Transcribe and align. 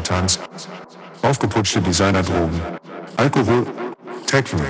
Tanz, 0.00 0.38
aufgeputschte 1.22 1.80
Designerdrogen, 1.80 2.60
Alkohol, 3.16 3.66
Techno. 4.26 4.60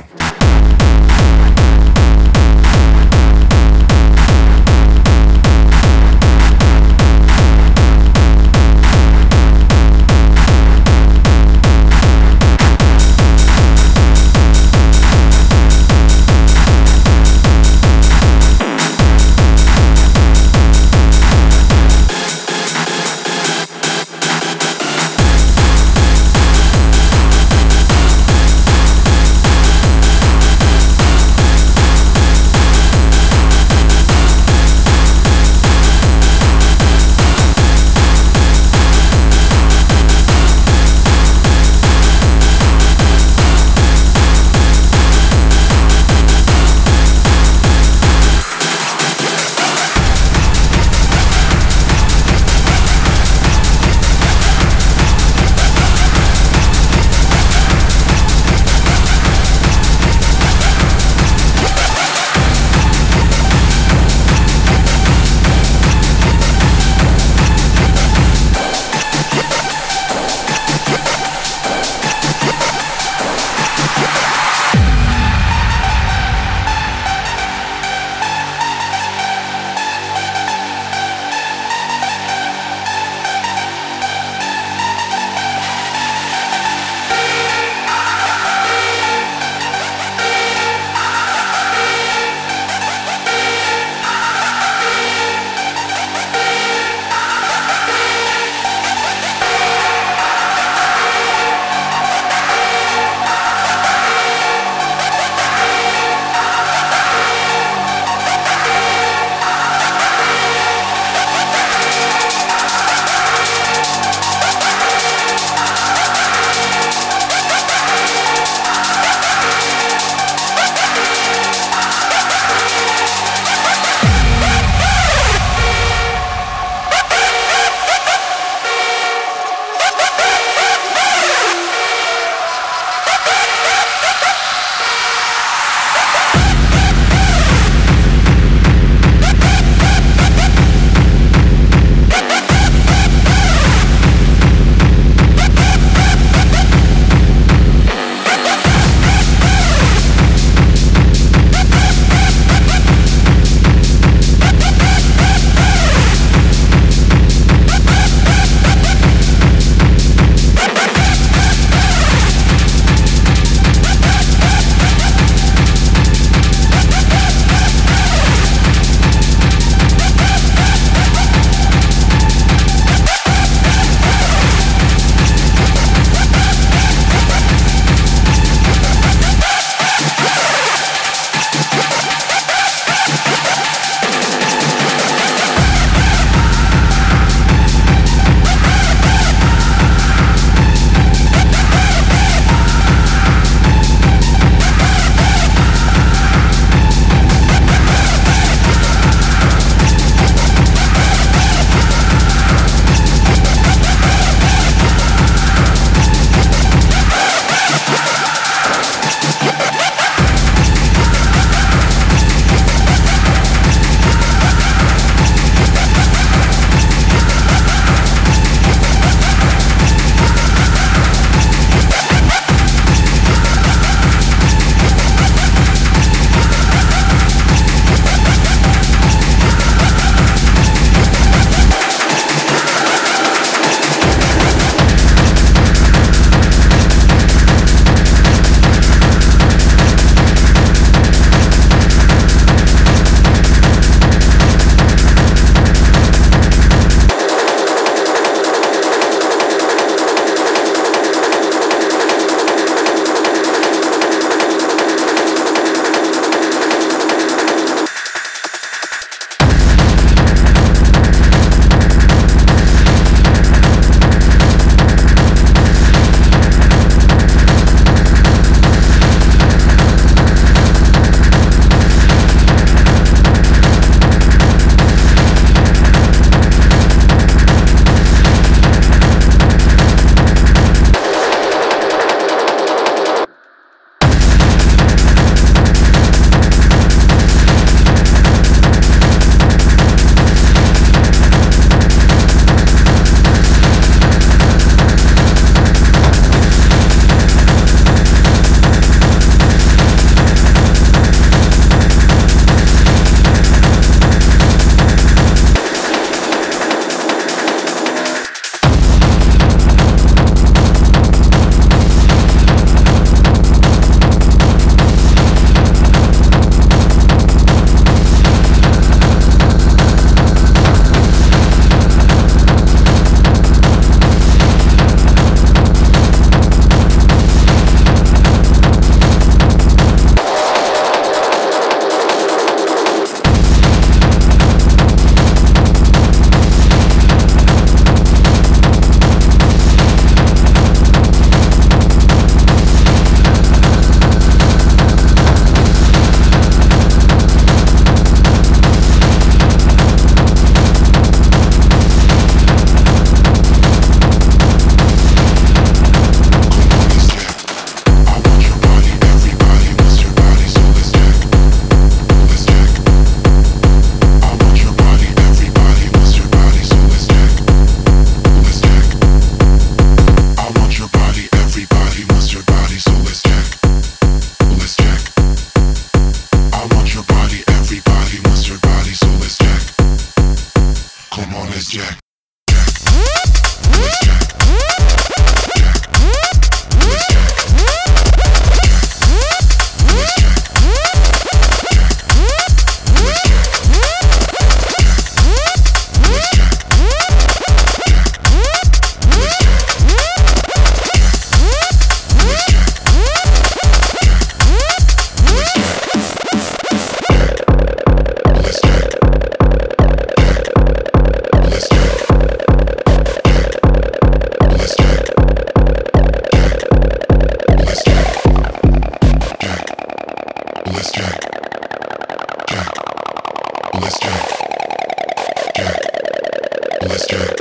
Bless 426.93 427.07
Jack. 427.07 427.33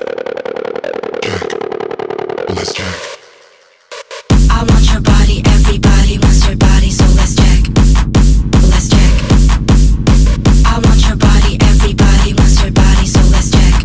Jack. 1.21 1.43
Bless 2.47 2.71
I 4.49 4.63
want 4.63 4.85
her 4.87 5.01
body, 5.01 5.43
everybody 5.45 6.17
wants 6.23 6.43
her 6.45 6.55
body, 6.55 6.89
so 6.89 7.03
let's 7.19 7.35
check. 7.35 7.67
Let's 8.71 8.87
check. 8.87 9.11
I 10.63 10.79
want 10.79 11.01
her 11.03 11.17
body, 11.17 11.59
everybody 11.59 12.31
wants 12.31 12.59
her 12.63 12.71
body, 12.71 13.05
so 13.05 13.19
let's 13.27 13.51
check. 13.51 13.75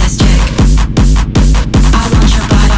Let's 0.00 0.16
check. 0.16 0.40
I 1.92 2.08
want 2.08 2.32
your 2.32 2.48
body, 2.48 2.72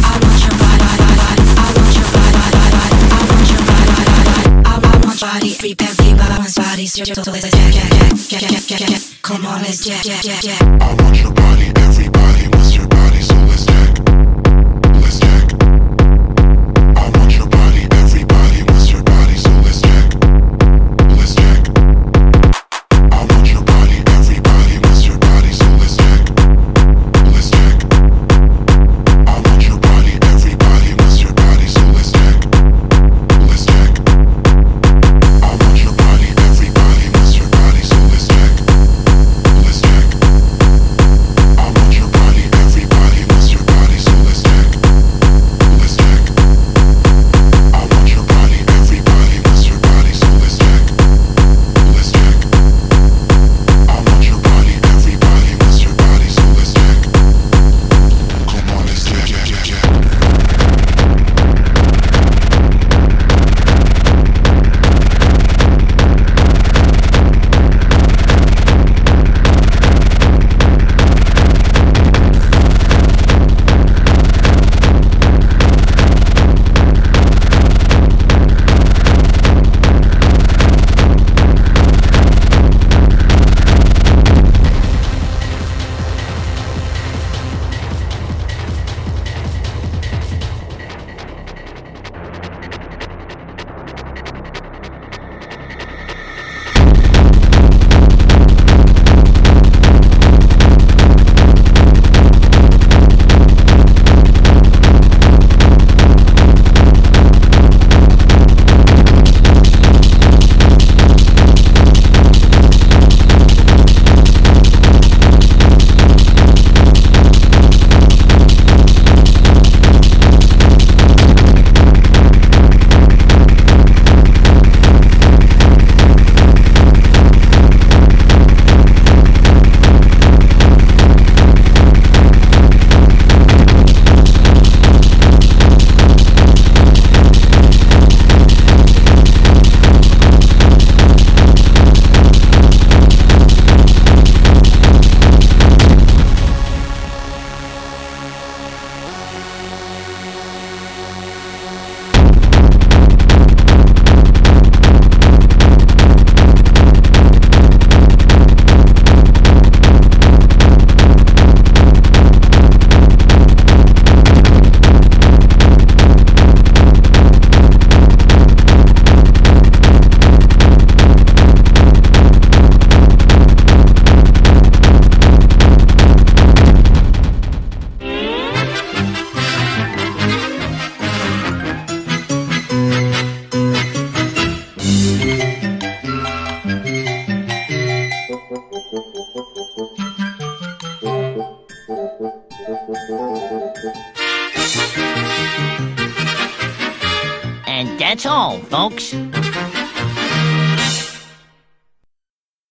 I 0.00 0.16
want 0.24 0.40
your 0.40 0.56
body, 0.56 0.88
I 0.88 1.68
want 1.76 2.00
your 2.00 2.08
body, 2.16 2.40
I 2.40 3.28
want 3.28 3.44
your 3.44 3.60
body, 3.68 4.00
I 4.64 4.80
want 4.88 5.04
your 5.04 5.20
body, 5.20 5.52
everybody 5.84 6.32
wants 6.40 6.56
bodies, 6.56 6.96
so 6.96 7.04
let's 7.30 7.44
check. 8.66 9.20
Come 9.22 9.46
on, 9.46 9.62
let's 9.62 9.84
jack, 9.84 10.02
jack, 10.02 10.22
jack, 10.22 10.42
jack. 10.42 10.89